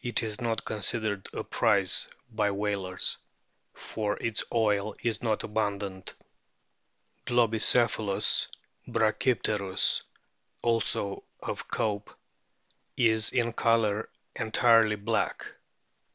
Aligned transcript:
It 0.00 0.22
is 0.22 0.40
not 0.40 0.64
considered 0.64 1.28
a 1.34 1.44
prize 1.44 2.08
by 2.30 2.50
whalers, 2.52 3.18
for 3.74 4.16
its 4.16 4.42
oil 4.50 4.94
is 5.02 5.22
not 5.22 5.44
abundant. 5.44 6.14
Globicephalus 7.26 8.46
brachypteriis, 8.86 10.04
also 10.62 11.22
of 11.40 11.68
Cope,* 11.68 12.16
is 12.96 13.28
in 13.30 13.52
colour 13.52 14.08
entirely 14.36 14.96
black. 14.96 15.44